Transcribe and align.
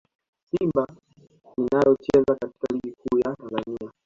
Simba 0.49 0.87
inayocheza 1.59 2.35
katika 2.41 2.67
Ligi 2.73 2.91
Kuu 2.91 3.17
ya 3.19 3.35
Tanzania 3.35 3.91